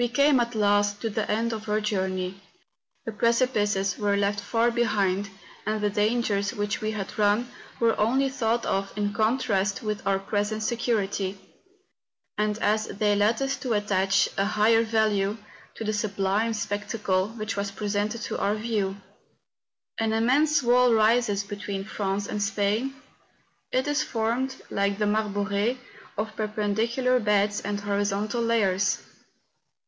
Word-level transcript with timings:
We 0.00 0.08
came 0.08 0.40
at 0.40 0.54
last 0.54 1.02
to 1.02 1.10
the 1.10 1.30
end 1.30 1.52
of 1.52 1.68
our 1.68 1.82
journey; 1.82 2.40
the 3.04 3.12
precipices 3.12 3.98
were 3.98 4.16
left 4.16 4.40
far 4.40 4.70
behind, 4.70 5.28
and 5.66 5.78
the 5.82 5.90
dangers 5.90 6.54
which 6.54 6.80
we 6.80 6.92
had 6.92 7.18
run 7.18 7.50
were 7.78 8.00
only 8.00 8.30
thought 8.30 8.64
of 8.64 8.96
in 8.96 9.12
contrast 9.12 9.82
with 9.82 10.06
our 10.06 10.18
present 10.18 10.62
security, 10.62 11.38
and 12.38 12.56
as 12.60 12.86
they 12.86 13.14
led 13.14 13.42
us 13.42 13.58
to 13.58 13.74
attach 13.74 14.30
a 14.38 14.46
higher 14.46 14.82
value 14.84 15.36
to 15.74 15.84
the 15.84 15.92
sublime 15.92 16.54
spectacle 16.54 17.28
which 17.28 17.54
was 17.54 17.70
presented 17.70 18.22
to 18.22 18.38
our 18.38 18.54
view. 18.54 18.96
An 19.98 20.14
immense 20.14 20.62
wall 20.62 20.94
rises 20.94 21.44
between 21.44 21.84
France 21.84 22.26
and 22.26 22.42
Spain; 22.42 22.94
it 23.70 23.86
is 23.86 24.02
formed, 24.02 24.56
like 24.70 24.96
the 24.96 25.04
Marbore, 25.06 25.76
of 26.16 26.34
perpendicular 26.36 27.20
beds 27.20 27.60
and 27.60 27.80
horizontal 27.82 28.40
layers. 28.40 29.02